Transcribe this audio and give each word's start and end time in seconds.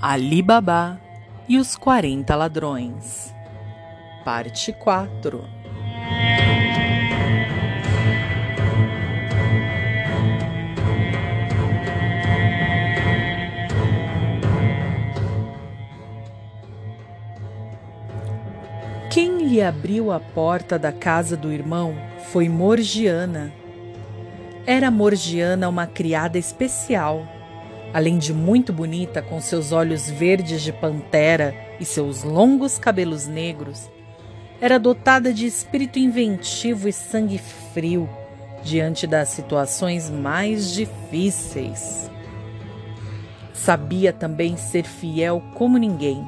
Ali 0.00 0.42
Babá 0.42 0.98
e 1.48 1.56
os 1.56 1.74
40 1.74 2.36
Ladrões. 2.36 3.34
Parte 4.24 4.70
4 4.72 5.42
Quem 19.10 19.38
lhe 19.48 19.62
abriu 19.62 20.12
a 20.12 20.20
porta 20.20 20.78
da 20.78 20.92
casa 20.92 21.38
do 21.38 21.50
irmão 21.50 21.96
foi 22.30 22.50
Morgiana. 22.50 23.50
Era 24.66 24.90
Morgiana 24.90 25.70
uma 25.70 25.86
criada 25.86 26.36
especial 26.36 27.26
além 27.96 28.18
de 28.18 28.34
muito 28.34 28.74
bonita, 28.74 29.22
com 29.22 29.40
seus 29.40 29.72
olhos 29.72 30.10
verdes 30.10 30.60
de 30.60 30.70
pantera 30.70 31.54
e 31.80 31.84
seus 31.86 32.22
longos 32.22 32.78
cabelos 32.78 33.26
negros, 33.26 33.88
era 34.60 34.78
dotada 34.78 35.32
de 35.32 35.46
espírito 35.46 35.98
inventivo 35.98 36.90
e 36.90 36.92
sangue 36.92 37.38
frio 37.72 38.06
diante 38.62 39.06
das 39.06 39.30
situações 39.30 40.10
mais 40.10 40.74
difíceis. 40.74 42.10
Sabia 43.54 44.12
também 44.12 44.58
ser 44.58 44.84
fiel 44.84 45.42
como 45.54 45.78
ninguém, 45.78 46.22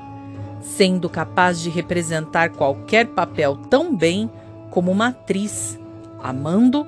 sendo 0.62 1.06
capaz 1.10 1.60
de 1.60 1.68
representar 1.68 2.48
qualquer 2.48 3.08
papel 3.08 3.56
tão 3.68 3.94
bem 3.94 4.30
como 4.70 4.90
uma 4.90 5.08
atriz, 5.08 5.78
amando 6.22 6.86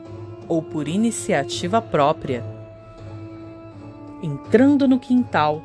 ou 0.48 0.62
por 0.62 0.88
iniciativa 0.88 1.82
própria. 1.82 2.59
Entrando 4.22 4.86
no 4.86 4.98
quintal, 4.98 5.62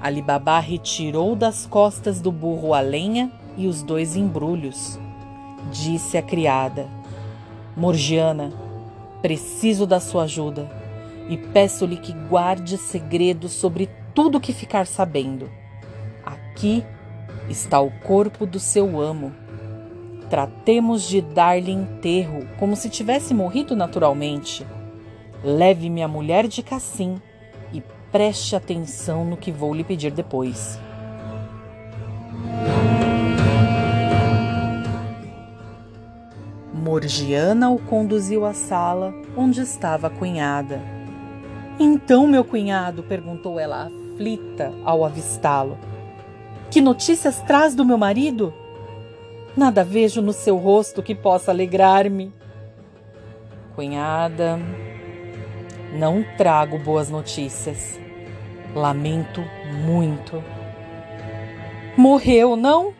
Alibabá 0.00 0.58
retirou 0.58 1.36
das 1.36 1.66
costas 1.66 2.20
do 2.20 2.32
burro 2.32 2.74
a 2.74 2.80
lenha 2.80 3.30
e 3.56 3.68
os 3.68 3.80
dois 3.80 4.16
embrulhos. 4.16 4.98
Disse 5.70 6.18
a 6.18 6.22
criada: 6.22 6.88
Morgiana, 7.76 8.52
preciso 9.20 9.86
da 9.86 10.00
sua 10.00 10.24
ajuda 10.24 10.68
e 11.28 11.36
peço-lhe 11.36 11.96
que 11.96 12.12
guarde 12.12 12.76
segredo 12.76 13.48
sobre 13.48 13.88
tudo 14.12 14.40
que 14.40 14.52
ficar 14.52 14.84
sabendo. 14.84 15.48
Aqui 16.26 16.84
está 17.48 17.80
o 17.80 17.92
corpo 18.00 18.44
do 18.44 18.58
seu 18.58 19.00
amo. 19.00 19.32
Tratemos 20.28 21.04
de 21.04 21.20
dar-lhe 21.20 21.70
enterro 21.70 22.48
como 22.58 22.74
se 22.74 22.90
tivesse 22.90 23.32
morrido 23.32 23.76
naturalmente. 23.76 24.66
Leve-me 25.44 26.02
a 26.02 26.08
mulher 26.08 26.48
de 26.48 26.64
Cassim 26.64 27.20
Preste 28.12 28.54
atenção 28.54 29.24
no 29.24 29.38
que 29.38 29.50
vou 29.50 29.72
lhe 29.72 29.82
pedir 29.82 30.12
depois. 30.12 30.78
Morgiana 36.74 37.70
o 37.70 37.78
conduziu 37.78 38.44
à 38.44 38.52
sala 38.52 39.14
onde 39.34 39.62
estava 39.62 40.08
a 40.08 40.10
cunhada. 40.10 40.78
Então, 41.80 42.26
meu 42.26 42.44
cunhado, 42.44 43.02
perguntou 43.02 43.58
ela 43.58 43.86
aflita 43.86 44.70
ao 44.84 45.06
avistá-lo. 45.06 45.78
Que 46.70 46.82
notícias 46.82 47.40
traz 47.40 47.74
do 47.74 47.82
meu 47.82 47.96
marido? 47.96 48.52
Nada 49.56 49.82
vejo 49.82 50.20
no 50.20 50.34
seu 50.34 50.58
rosto 50.58 51.02
que 51.02 51.14
possa 51.14 51.50
alegrar-me. 51.50 52.30
Cunhada, 53.74 54.58
não 55.94 56.22
trago 56.36 56.78
boas 56.78 57.08
notícias. 57.08 57.98
Lamento 58.74 59.44
muito. 59.84 60.42
Morreu, 61.96 62.56
não? 62.56 62.94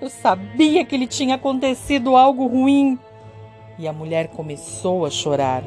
Eu 0.00 0.08
sabia 0.08 0.84
que 0.84 0.96
lhe 0.96 1.06
tinha 1.06 1.34
acontecido 1.34 2.16
algo 2.16 2.46
ruim. 2.46 2.98
E 3.78 3.86
a 3.86 3.92
mulher 3.92 4.28
começou 4.28 5.04
a 5.04 5.10
chorar. 5.10 5.62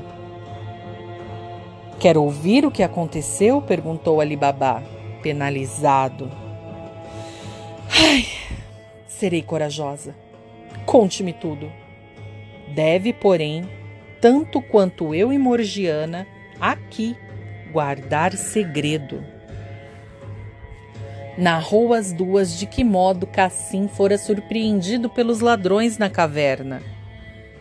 Quer 2.00 2.18
ouvir 2.18 2.66
o 2.66 2.72
que 2.72 2.82
aconteceu? 2.82 3.62
perguntou 3.62 4.20
Ali 4.20 4.36
Babá, 4.36 4.82
penalizado. 5.22 6.32
Ai, 7.90 8.26
serei 9.06 9.44
corajosa. 9.44 10.16
Conte-me 10.86 11.32
tudo. 11.32 11.72
Deve, 12.74 13.14
porém, 13.14 13.70
tanto 14.20 14.62
quanto 14.62 15.14
eu 15.14 15.32
e 15.32 15.38
Morgiana, 15.38 16.26
aqui 16.60 17.16
guardar 17.72 18.34
segredo. 18.34 19.24
Narrou 21.38 21.94
as 21.94 22.12
duas 22.12 22.58
de 22.58 22.66
que 22.66 22.84
modo 22.84 23.26
Cassim 23.26 23.88
fora 23.88 24.18
surpreendido 24.18 25.10
pelos 25.10 25.40
ladrões 25.40 25.98
na 25.98 26.10
caverna 26.10 26.84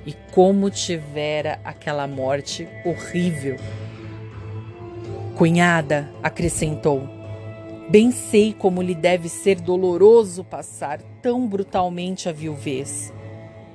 e 0.04 0.12
como 0.32 0.70
tivera 0.70 1.60
aquela 1.64 2.06
morte 2.06 2.68
horrível. 2.84 3.56
Cunhada, 5.36 6.12
acrescentou, 6.22 7.08
bem 7.88 8.10
sei 8.10 8.52
como 8.52 8.82
lhe 8.82 8.94
deve 8.94 9.28
ser 9.28 9.60
doloroso 9.60 10.42
passar 10.42 11.00
tão 11.22 11.46
brutalmente 11.46 12.28
a 12.28 12.32
viuvez. 12.32 13.12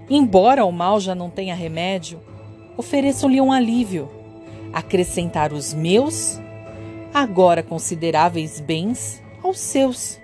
Embora 0.09 0.65
o 0.65 0.71
mal 0.71 0.99
já 0.99 1.15
não 1.15 1.29
tenha 1.29 1.55
remédio, 1.55 2.21
ofereço-lhe 2.77 3.39
um 3.39 3.51
alívio 3.51 4.24
acrescentar 4.75 5.53
os 5.53 5.73
meus, 5.73 6.37
agora 7.13 7.63
consideráveis 7.63 8.59
bens, 8.59 9.23
aos 9.41 9.57
seus, 9.57 10.19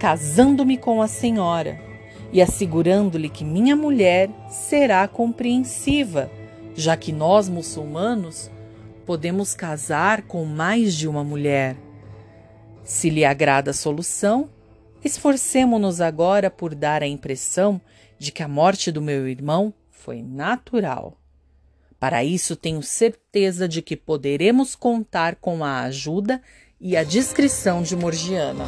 casando-me 0.00 0.76
com 0.76 1.00
a 1.00 1.06
senhora 1.06 1.80
e 2.32 2.42
assegurando-lhe 2.42 3.28
que 3.28 3.44
minha 3.44 3.76
mulher 3.76 4.28
será 4.50 5.06
compreensiva, 5.06 6.28
já 6.74 6.96
que 6.96 7.12
nós 7.12 7.48
muçulmanos 7.48 8.50
podemos 9.06 9.54
casar 9.54 10.22
com 10.22 10.44
mais 10.44 10.96
de 10.96 11.06
uma 11.06 11.22
mulher. 11.22 11.76
Se 12.82 13.08
lhe 13.08 13.24
agrada 13.24 13.70
a 13.70 13.74
solução, 13.74 14.50
esforcemo-nos 15.04 16.00
agora 16.00 16.50
por 16.50 16.74
dar 16.74 17.04
a 17.04 17.06
impressão 17.06 17.80
de 18.18 18.32
que 18.32 18.42
a 18.42 18.48
morte 18.48 18.90
do 18.90 19.00
meu 19.00 19.28
irmão 19.28 19.72
foi 19.90 20.22
natural. 20.22 21.21
Para 22.02 22.24
isso, 22.24 22.56
tenho 22.56 22.82
certeza 22.82 23.68
de 23.68 23.80
que 23.80 23.96
poderemos 23.96 24.74
contar 24.74 25.36
com 25.36 25.62
a 25.62 25.82
ajuda 25.82 26.42
e 26.80 26.96
a 26.96 27.04
descrição 27.04 27.80
de 27.80 27.94
Morgiana. 27.94 28.64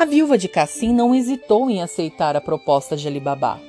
A 0.00 0.04
viúva 0.06 0.38
de 0.38 0.48
Cassim 0.48 0.94
não 0.94 1.14
hesitou 1.14 1.68
em 1.68 1.82
aceitar 1.82 2.34
a 2.36 2.40
proposta 2.40 2.96
de 2.96 3.06
Alibabá. 3.06 3.60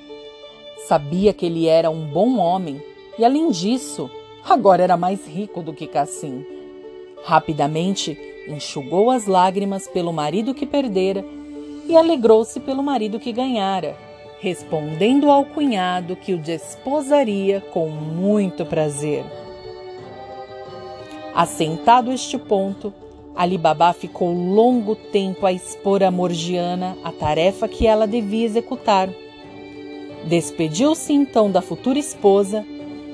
Sabia 0.87 1.33
que 1.33 1.45
ele 1.45 1.67
era 1.67 1.89
um 1.89 2.07
bom 2.07 2.37
homem 2.37 2.81
e, 3.19 3.25
além 3.25 3.51
disso, 3.51 4.09
agora 4.45 4.81
era 4.81 4.95
mais 4.95 5.27
rico 5.27 5.61
do 5.61 5.73
que 5.73 5.85
Cassim. 5.85 6.45
Rapidamente 7.25 8.17
enxugou 8.47 9.11
as 9.11 9.25
lágrimas 9.25 9.89
pelo 9.89 10.13
marido 10.13 10.53
que 10.53 10.65
perdera 10.65 11.35
e 11.87 11.95
alegrou-se 11.95 12.59
pelo 12.59 12.83
marido 12.83 13.19
que 13.19 13.31
ganhara, 13.31 13.95
respondendo 14.39 15.31
ao 15.31 15.45
cunhado 15.45 16.15
que 16.15 16.33
o 16.33 16.37
desposaria 16.37 17.61
com 17.71 17.87
muito 17.89 18.65
prazer. 18.65 19.23
Assentado 21.33 22.11
este 22.11 22.37
ponto, 22.37 22.93
Ali 23.35 23.57
Baba 23.57 23.93
ficou 23.93 24.33
longo 24.33 24.95
tempo 24.95 25.45
a 25.45 25.53
expor 25.53 26.01
a 26.01 26.09
Morgiana 26.09 26.97
a 27.03 27.11
tarefa 27.11 27.67
que 27.67 27.85
ela 27.85 28.07
devia 28.07 28.43
executar. 28.43 29.07
Despediu-se 30.25 31.13
então 31.13 31.51
da 31.51 31.61
futura 31.61 31.99
esposa 31.99 32.65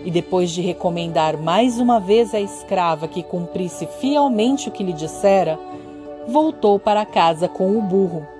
e, 0.05 0.09
depois 0.09 0.51
de 0.51 0.61
recomendar 0.61 1.37
mais 1.37 1.77
uma 1.77 1.99
vez 1.99 2.33
à 2.33 2.39
escrava 2.39 3.05
que 3.05 3.21
cumprisse 3.21 3.85
fielmente 3.99 4.69
o 4.69 4.71
que 4.71 4.83
lhe 4.83 4.93
dissera, 4.93 5.59
voltou 6.25 6.79
para 6.79 7.05
casa 7.05 7.49
com 7.49 7.77
o 7.77 7.81
burro. 7.81 8.32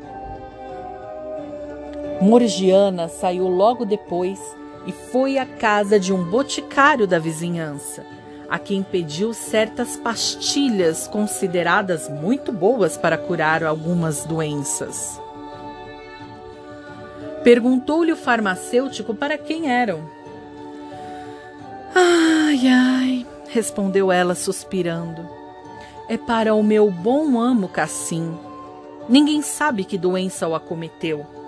Morgiana 2.23 3.09
saiu 3.09 3.49
logo 3.49 3.83
depois 3.83 4.39
e 4.87 4.93
foi 4.93 5.37
à 5.37 5.45
casa 5.45 5.99
de 5.99 6.13
um 6.13 6.23
boticário 6.23 7.05
da 7.05 7.19
vizinhança, 7.19 8.05
a 8.49 8.57
quem 8.57 8.81
pediu 8.81 9.33
certas 9.33 9.97
pastilhas 9.97 11.05
consideradas 11.05 12.07
muito 12.07 12.49
boas 12.53 12.95
para 12.95 13.17
curar 13.17 13.61
algumas 13.61 14.23
doenças. 14.23 15.19
Perguntou-lhe 17.43 18.13
o 18.13 18.17
farmacêutico 18.17 19.13
para 19.13 19.37
quem 19.37 19.69
eram. 19.69 20.09
Ai, 21.93 22.67
ai, 22.69 23.27
respondeu 23.49 24.09
ela 24.09 24.33
suspirando. 24.33 25.27
É 26.07 26.17
para 26.17 26.55
o 26.55 26.63
meu 26.63 26.89
bom 26.89 27.37
amo 27.37 27.67
Cassim. 27.67 28.33
Ninguém 29.09 29.41
sabe 29.41 29.83
que 29.83 29.97
doença 29.97 30.47
o 30.47 30.55
acometeu 30.55 31.42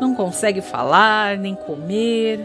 não 0.00 0.14
consegue 0.14 0.60
falar 0.60 1.36
nem 1.38 1.54
comer. 1.54 2.40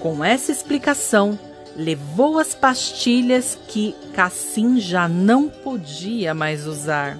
Com 0.00 0.24
essa 0.24 0.52
explicação, 0.52 1.38
levou 1.74 2.38
as 2.38 2.54
pastilhas 2.54 3.58
que 3.68 3.94
Cassim 4.14 4.80
já 4.80 5.08
não 5.08 5.48
podia 5.48 6.34
mais 6.34 6.66
usar. 6.66 7.18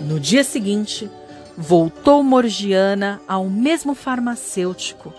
No 0.00 0.20
dia 0.20 0.44
seguinte, 0.44 1.10
voltou 1.56 2.22
Morgiana 2.22 3.20
ao 3.26 3.46
mesmo 3.46 3.94
farmacêutico 3.94 5.12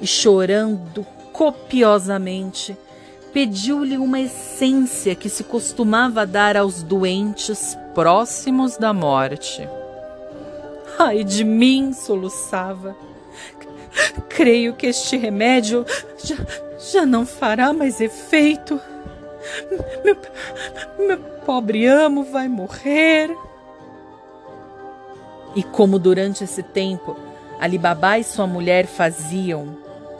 e, 0.00 0.06
chorando 0.06 1.04
copiosamente, 1.32 2.76
pediu-lhe 3.32 3.98
uma 3.98 4.20
essência 4.20 5.16
que 5.16 5.28
se 5.28 5.42
costumava 5.42 6.24
dar 6.24 6.56
aos 6.56 6.82
doentes 6.82 7.76
próximos 7.92 8.76
da 8.76 8.92
morte. 8.92 9.68
Ai 10.98 11.24
de 11.24 11.44
mim, 11.44 11.92
soluçava. 11.92 12.96
Creio 14.28 14.74
que 14.74 14.86
este 14.86 15.16
remédio 15.16 15.84
já, 16.18 16.36
já 16.92 17.06
não 17.06 17.24
fará 17.24 17.72
mais 17.72 18.00
efeito. 18.00 18.80
Meu, 20.04 20.16
meu 21.06 21.18
pobre 21.44 21.86
amo 21.86 22.24
vai 22.24 22.48
morrer. 22.48 23.30
E 25.54 25.62
como 25.62 25.98
durante 25.98 26.42
esse 26.42 26.62
tempo 26.62 27.16
Alibabá 27.60 28.18
e 28.18 28.24
sua 28.24 28.46
mulher 28.46 28.86
faziam, 28.86 29.76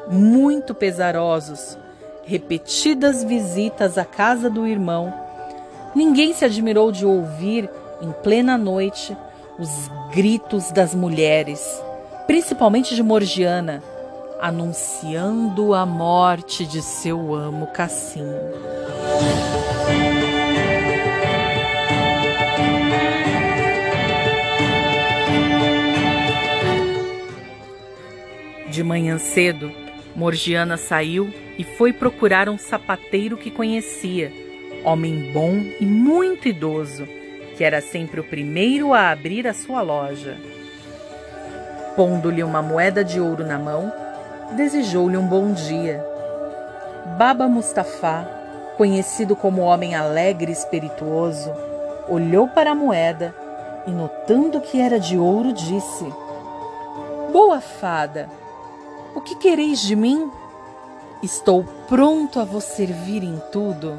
muito 0.08 0.74
pesarosos, 0.74 1.76
repetidas 2.24 3.24
visitas 3.24 3.98
à 3.98 4.04
casa 4.04 4.48
do 4.48 4.66
irmão, 4.66 5.12
ninguém 5.94 6.32
se 6.32 6.44
admirou 6.44 6.92
de 6.92 7.04
ouvir, 7.04 7.68
em 8.00 8.12
plena 8.22 8.56
noite, 8.56 9.16
os 9.58 9.90
gritos 10.12 10.70
das 10.72 10.94
mulheres, 10.94 11.60
principalmente 12.26 12.94
de 12.94 13.02
Morgiana, 13.02 13.82
anunciando 14.40 15.74
a 15.74 15.86
morte 15.86 16.66
de 16.66 16.82
seu 16.82 17.34
amo 17.34 17.66
Cassim. 17.68 18.26
De 28.70 28.82
manhã 28.82 29.18
cedo, 29.18 29.70
Morgiana 30.16 30.76
saiu 30.76 31.32
e 31.56 31.62
foi 31.62 31.92
procurar 31.92 32.48
um 32.48 32.58
sapateiro 32.58 33.36
que 33.36 33.50
conhecia, 33.50 34.32
homem 34.84 35.32
bom 35.32 35.62
e 35.80 35.86
muito 35.86 36.48
idoso, 36.48 37.06
que 37.56 37.64
era 37.64 37.80
sempre 37.80 38.20
o 38.20 38.24
primeiro 38.24 38.92
a 38.92 39.10
abrir 39.10 39.46
a 39.46 39.54
sua 39.54 39.80
loja. 39.80 40.36
Pondo-lhe 41.96 42.42
uma 42.42 42.60
moeda 42.60 43.04
de 43.04 43.20
ouro 43.20 43.46
na 43.46 43.58
mão, 43.58 43.92
desejou-lhe 44.56 45.16
um 45.16 45.26
bom 45.26 45.52
dia. 45.52 46.04
Baba 47.16 47.46
Mustafá, 47.46 48.26
conhecido 48.76 49.36
como 49.36 49.62
homem 49.62 49.94
alegre 49.94 50.50
e 50.50 50.54
espirituoso, 50.54 51.52
olhou 52.08 52.48
para 52.48 52.72
a 52.72 52.74
moeda 52.74 53.34
e, 53.86 53.90
notando 53.90 54.60
que 54.60 54.80
era 54.80 54.98
de 54.98 55.16
ouro, 55.16 55.52
disse: 55.52 56.12
Boa 57.32 57.60
fada! 57.60 58.28
O 59.14 59.20
que 59.20 59.36
quereis 59.36 59.80
de 59.80 59.94
mim? 59.94 60.28
Estou 61.22 61.64
pronto 61.88 62.40
a 62.40 62.44
vos 62.44 62.64
servir 62.64 63.22
em 63.22 63.40
tudo. 63.52 63.96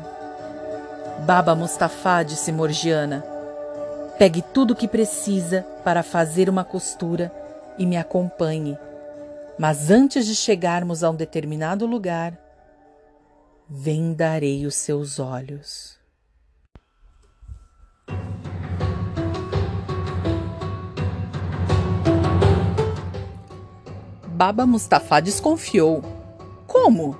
Baba 1.19 1.56
Mustafá, 1.56 2.22
disse 2.22 2.51
Morgiana, 2.51 3.24
pegue 4.17 4.41
tudo 4.41 4.71
o 4.71 4.75
que 4.75 4.88
precisa 4.88 5.63
para 5.83 6.01
fazer 6.01 6.50
uma 6.50 6.63
costura 6.63 7.31
e 7.77 7.85
me 7.85 7.97
acompanhe. 7.97 8.77
Mas 9.57 9.89
antes 9.89 10.25
de 10.25 10.35
chegarmos 10.35 11.03
a 11.03 11.09
um 11.09 11.15
determinado 11.15 11.85
lugar, 11.85 12.38
vendarei 13.69 14.65
os 14.65 14.75
seus 14.75 15.19
olhos. 15.19 15.97
Baba 24.27 24.65
Mustafa 24.65 25.21
desconfiou. 25.21 26.03
Como? 26.67 27.17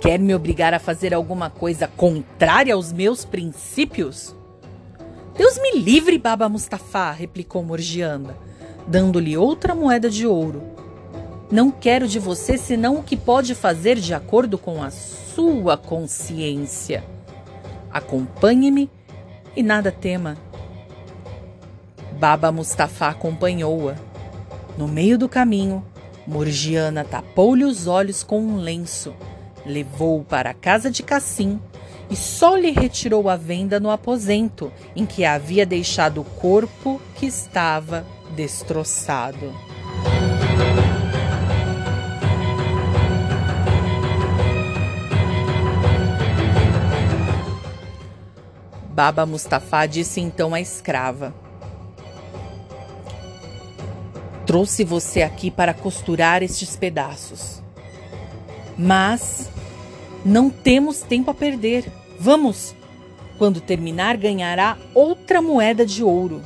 Quer 0.00 0.18
me 0.18 0.34
obrigar 0.34 0.74
a 0.74 0.78
fazer 0.78 1.14
alguma 1.14 1.48
coisa 1.48 1.88
contrária 1.88 2.74
aos 2.74 2.92
meus 2.92 3.24
princípios? 3.24 4.36
Deus 5.36 5.58
me 5.58 5.72
livre, 5.80 6.16
Baba 6.16 6.48
Mustafa, 6.48 7.10
replicou 7.10 7.64
Morgiana, 7.64 8.36
dando-lhe 8.86 9.36
outra 9.36 9.74
moeda 9.74 10.08
de 10.08 10.28
ouro. 10.28 10.62
Não 11.50 11.72
quero 11.72 12.06
de 12.06 12.20
você 12.20 12.56
senão 12.56 12.96
o 12.98 13.02
que 13.02 13.16
pode 13.16 13.52
fazer 13.52 13.96
de 13.96 14.14
acordo 14.14 14.56
com 14.56 14.80
a 14.80 14.90
sua 14.90 15.76
consciência. 15.76 17.04
Acompanhe-me 17.90 18.88
e 19.56 19.62
nada 19.62 19.90
tema. 19.90 20.36
Baba 22.12 22.52
Mustafa 22.52 23.08
acompanhou-a. 23.08 23.96
No 24.78 24.86
meio 24.86 25.18
do 25.18 25.28
caminho, 25.28 25.84
Morgiana 26.28 27.04
tapou-lhe 27.04 27.64
os 27.64 27.88
olhos 27.88 28.22
com 28.22 28.40
um 28.40 28.56
lenço, 28.56 29.12
levou-o 29.66 30.24
para 30.24 30.50
a 30.50 30.54
casa 30.54 30.92
de 30.92 31.02
Cassim 31.02 31.60
e 32.10 32.16
só 32.16 32.56
lhe 32.56 32.70
retirou 32.70 33.28
a 33.28 33.36
venda 33.36 33.80
no 33.80 33.90
aposento 33.90 34.72
em 34.94 35.06
que 35.06 35.24
havia 35.24 35.64
deixado 35.64 36.20
o 36.20 36.24
corpo 36.24 37.00
que 37.14 37.26
estava 37.26 38.06
destroçado. 38.34 39.52
Baba 48.94 49.26
Mustafa 49.26 49.86
disse 49.86 50.20
então 50.20 50.54
à 50.54 50.60
escrava: 50.60 51.34
Trouxe 54.46 54.84
você 54.84 55.22
aqui 55.22 55.50
para 55.50 55.74
costurar 55.74 56.42
estes 56.42 56.76
pedaços. 56.76 57.60
Mas 58.78 59.50
não 60.24 60.48
temos 60.48 61.00
tempo 61.00 61.30
a 61.30 61.34
perder. 61.34 61.84
Vamos! 62.18 62.74
Quando 63.36 63.60
terminar, 63.60 64.16
ganhará 64.16 64.78
outra 64.94 65.42
moeda 65.42 65.84
de 65.84 66.02
ouro. 66.02 66.40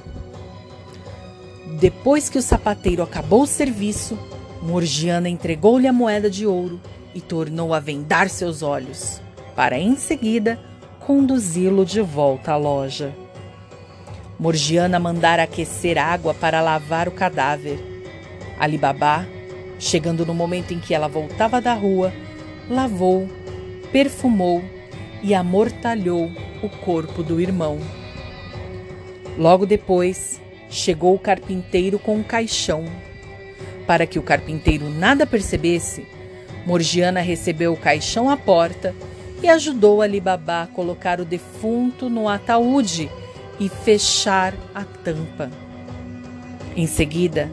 Depois 1.78 2.28
que 2.28 2.38
o 2.38 2.42
sapateiro 2.42 3.02
acabou 3.02 3.42
o 3.42 3.46
serviço, 3.46 4.18
Morgiana 4.62 5.28
entregou-lhe 5.28 5.86
a 5.86 5.92
moeda 5.92 6.28
de 6.30 6.46
ouro 6.46 6.80
e 7.14 7.20
tornou 7.20 7.72
a 7.72 7.78
vendar 7.78 8.28
seus 8.28 8.62
olhos, 8.62 9.20
para 9.54 9.78
em 9.78 9.96
seguida 9.96 10.58
conduzi-lo 10.98 11.84
de 11.84 12.00
volta 12.00 12.52
à 12.52 12.56
loja. 12.56 13.14
Morgiana 14.38 14.98
mandara 14.98 15.42
aquecer 15.42 15.98
água 15.98 16.32
para 16.32 16.60
lavar 16.60 17.08
o 17.08 17.12
cadáver. 17.12 17.78
Alibabá, 18.58 19.26
chegando 19.78 20.24
no 20.24 20.34
momento 20.34 20.72
em 20.72 20.80
que 20.80 20.94
ela 20.94 21.08
voltava 21.08 21.60
da 21.60 21.74
rua, 21.74 22.12
lavou, 22.68 23.28
perfumou 23.92 24.62
e 25.22 25.34
amortalhou 25.34 26.30
o 26.62 26.68
corpo 26.68 27.22
do 27.22 27.40
irmão. 27.40 27.78
Logo 29.36 29.66
depois, 29.66 30.40
chegou 30.68 31.14
o 31.14 31.18
carpinteiro 31.18 31.98
com 31.98 32.16
um 32.16 32.22
caixão. 32.22 32.84
Para 33.86 34.06
que 34.06 34.18
o 34.18 34.22
carpinteiro 34.22 34.90
nada 34.90 35.26
percebesse, 35.26 36.06
Morgiana 36.66 37.20
recebeu 37.20 37.72
o 37.72 37.76
caixão 37.76 38.28
à 38.28 38.36
porta 38.36 38.94
e 39.42 39.48
ajudou 39.48 40.02
Alibabá 40.02 40.64
a 40.64 40.66
colocar 40.66 41.20
o 41.20 41.24
defunto 41.24 42.10
no 42.10 42.28
ataúde 42.28 43.08
e 43.58 43.68
fechar 43.68 44.54
a 44.74 44.84
tampa. 44.84 45.50
Em 46.76 46.86
seguida, 46.86 47.50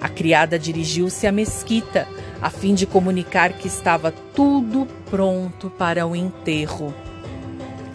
a 0.00 0.08
criada 0.08 0.58
dirigiu-se 0.58 1.26
à 1.26 1.32
mesquita 1.32 2.08
a 2.44 2.50
fim 2.50 2.74
de 2.74 2.84
comunicar 2.86 3.54
que 3.54 3.66
estava 3.66 4.12
tudo 4.12 4.86
pronto 5.10 5.70
para 5.70 6.06
o 6.06 6.14
enterro. 6.14 6.92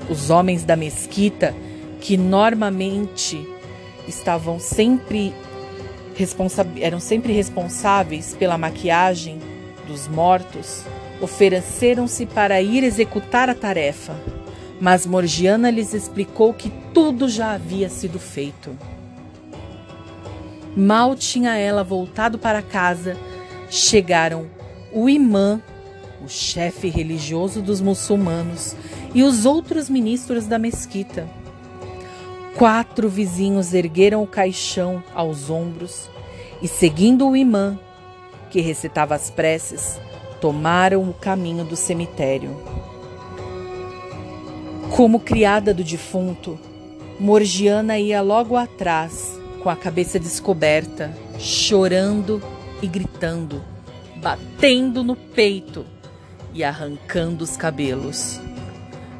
Os 0.10 0.32
homens 0.32 0.66
da 0.66 0.76
mesquita, 0.76 1.56
que 2.02 2.18
normalmente 2.18 3.48
estavam 4.08 4.60
sempre 4.60 5.32
eram 6.82 7.00
sempre 7.00 7.32
responsáveis 7.32 8.36
pela 8.38 8.58
maquiagem 8.58 9.40
dos 9.88 10.08
mortos, 10.08 10.84
ofereceram-se 11.22 12.26
para 12.26 12.62
ir 12.62 12.84
executar 12.84 13.50
a 13.50 13.56
tarefa 13.56 14.16
mas 14.80 15.06
Morgiana 15.06 15.70
lhes 15.70 15.94
explicou 15.94 16.54
que 16.54 16.72
tudo 16.94 17.28
já 17.28 17.52
havia 17.52 17.90
sido 17.90 18.18
feito. 18.18 18.78
Mal 20.76 21.16
tinha 21.16 21.58
ela 21.58 21.84
voltado 21.84 22.40
para 22.40 22.62
casa, 22.62 23.18
chegaram 23.70 24.48
o 24.92 25.08
imã, 25.08 25.62
o 26.24 26.28
chefe 26.28 26.90
religioso 26.90 27.62
dos 27.62 27.80
muçulmanos, 27.80 28.76
e 29.14 29.24
os 29.24 29.46
outros 29.46 29.90
ministros 29.90 30.46
da 30.46 30.60
mesquita. 30.60 31.28
Quatro 32.58 33.08
vizinhos 33.08 33.74
ergueram 33.74 34.22
o 34.22 34.28
caixão 34.28 35.04
aos 35.14 35.50
ombros 35.50 36.10
e, 36.62 36.68
seguindo 36.68 37.28
o 37.28 37.38
imã, 37.38 37.80
que 38.50 38.60
recitava 38.60 39.16
as 39.16 39.30
preces, 39.30 40.00
tomaram 40.42 41.04
o 41.04 41.14
caminho 41.14 41.64
do 41.64 41.76
cemitério. 41.76 42.56
Como 44.96 45.20
criada 45.20 45.74
do 45.74 45.84
defunto, 45.84 46.60
Morgiana 47.20 48.00
ia 48.00 48.22
logo 48.22 48.58
atrás, 48.58 49.40
com 49.62 49.70
a 49.70 49.76
cabeça 49.76 50.20
descoberta, 50.20 51.16
chorando 51.38 52.42
e 52.82 52.88
gritando, 52.88 53.64
batendo 54.18 55.04
no 55.04 55.16
peito 55.16 55.86
e 56.54 56.64
arrancando 56.64 57.44
os 57.44 57.56
cabelos. 57.56 58.40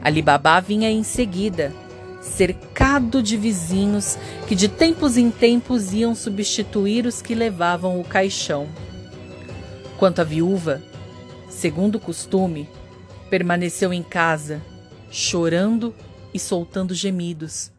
Alibabá 0.02 0.60
vinha 0.60 0.90
em 0.90 1.04
seguida, 1.04 1.74
cercado 2.22 3.22
de 3.22 3.38
vizinhos 3.38 4.18
que 4.48 4.56
de 4.56 4.68
tempos 4.68 5.18
em 5.18 5.30
tempos 5.30 5.94
iam 5.94 6.16
substituir 6.16 7.06
os 7.06 7.22
que 7.22 7.36
levavam 7.36 8.00
o 8.00 8.04
caixão. 8.04 8.68
Quanto 9.98 10.20
à 10.20 10.24
viúva, 10.24 10.82
segundo 11.50 11.96
o 11.96 12.00
costume, 12.00 12.70
permaneceu 13.30 13.94
em 13.94 14.02
casa, 14.02 14.62
chorando 15.12 15.94
e 16.34 16.40
soltando 16.40 16.94
gemidos, 16.94 17.72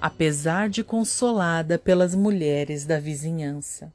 apesar 0.00 0.68
de 0.68 0.82
consolada 0.82 1.78
pelas 1.78 2.14
mulheres 2.14 2.86
da 2.86 2.98
vizinhança. 2.98 3.92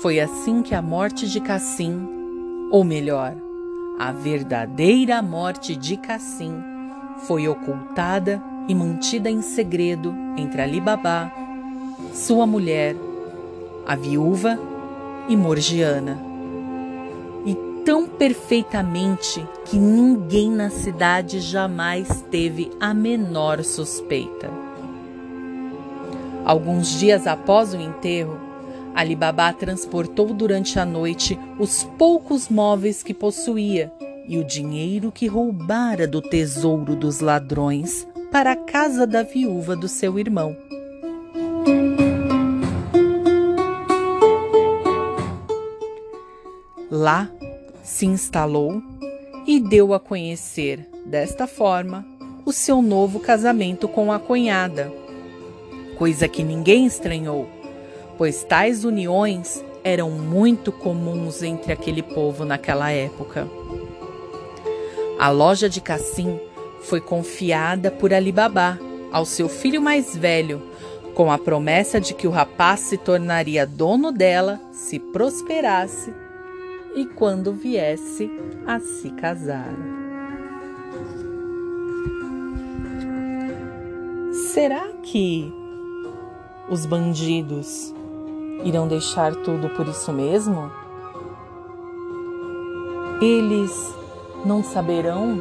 Foi 0.00 0.18
assim 0.18 0.62
que 0.62 0.74
a 0.74 0.80
morte 0.80 1.28
de 1.28 1.42
Cassim, 1.42 2.08
ou 2.70 2.82
melhor, 2.82 3.34
a 3.98 4.10
verdadeira 4.12 5.20
morte 5.20 5.76
de 5.76 5.98
Cassim, 5.98 6.54
foi 7.26 7.46
ocultada 7.46 8.42
e 8.66 8.74
mantida 8.74 9.28
em 9.28 9.42
segredo 9.42 10.14
entre 10.38 10.62
Ali 10.62 10.80
Babá, 10.80 11.30
sua 12.14 12.46
mulher, 12.46 12.96
a 13.86 13.94
viúva 13.94 14.58
e 15.28 15.36
Morgiana. 15.36 16.18
E 17.44 17.54
tão 17.84 18.08
perfeitamente 18.08 19.46
que 19.66 19.78
ninguém 19.78 20.50
na 20.50 20.70
cidade 20.70 21.40
jamais 21.40 22.24
teve 22.30 22.70
a 22.80 22.94
menor 22.94 23.62
suspeita. 23.62 24.48
Alguns 26.42 26.98
dias 26.98 27.26
após 27.26 27.74
o 27.74 27.76
enterro, 27.76 28.49
Alibaba 28.94 29.52
transportou 29.52 30.34
durante 30.34 30.78
a 30.78 30.84
noite 30.84 31.38
os 31.58 31.84
poucos 31.96 32.48
móveis 32.48 33.02
que 33.02 33.14
possuía 33.14 33.92
e 34.26 34.38
o 34.38 34.44
dinheiro 34.44 35.10
que 35.10 35.26
roubara 35.26 36.06
do 36.06 36.20
tesouro 36.20 36.94
dos 36.94 37.20
ladrões 37.20 38.06
para 38.30 38.52
a 38.52 38.56
casa 38.56 39.06
da 39.06 39.22
viúva 39.22 39.74
do 39.74 39.88
seu 39.88 40.18
irmão. 40.18 40.56
Lá 46.90 47.30
se 47.82 48.06
instalou 48.06 48.82
e 49.46 49.60
deu 49.60 49.94
a 49.94 50.00
conhecer, 50.00 50.88
desta 51.06 51.46
forma, 51.46 52.04
o 52.44 52.52
seu 52.52 52.82
novo 52.82 53.20
casamento 53.20 53.88
com 53.88 54.12
a 54.12 54.18
cunhada, 54.18 54.92
coisa 55.96 56.28
que 56.28 56.42
ninguém 56.42 56.86
estranhou 56.86 57.48
pois 58.20 58.44
tais 58.44 58.84
uniões 58.84 59.64
eram 59.82 60.10
muito 60.10 60.70
comuns 60.70 61.42
entre 61.42 61.72
aquele 61.72 62.02
povo 62.02 62.44
naquela 62.44 62.90
época. 62.90 63.48
A 65.18 65.30
loja 65.30 65.70
de 65.70 65.80
Cassim 65.80 66.38
foi 66.82 67.00
confiada 67.00 67.90
por 67.90 68.12
Alibabá 68.12 68.78
ao 69.10 69.24
seu 69.24 69.48
filho 69.48 69.80
mais 69.80 70.14
velho, 70.14 70.60
com 71.14 71.32
a 71.32 71.38
promessa 71.38 71.98
de 71.98 72.12
que 72.12 72.26
o 72.26 72.30
rapaz 72.30 72.80
se 72.80 72.98
tornaria 72.98 73.66
dono 73.66 74.12
dela 74.12 74.60
se 74.70 74.98
prosperasse 74.98 76.12
e 76.94 77.06
quando 77.06 77.54
viesse 77.54 78.30
a 78.66 78.78
se 78.80 79.08
casar. 79.12 79.74
Será 84.52 84.88
que 85.02 85.50
os 86.68 86.84
bandidos 86.84 87.94
irão 88.64 88.86
deixar 88.86 89.34
tudo 89.34 89.68
por 89.70 89.86
isso 89.86 90.12
mesmo? 90.12 90.70
Eles 93.20 93.94
não 94.44 94.62
saberão, 94.62 95.36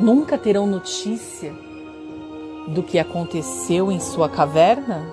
nunca 0.00 0.38
terão 0.38 0.66
notícia 0.66 1.52
do 2.68 2.82
que 2.82 2.98
aconteceu 2.98 3.90
em 3.90 4.00
sua 4.00 4.28
caverna? 4.28 5.06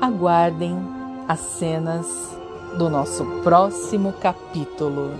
Aguardem 0.00 0.78
as 1.28 1.40
cenas 1.40 2.06
do 2.78 2.88
nosso 2.88 3.24
próximo 3.42 4.12
capítulo. 4.14 5.10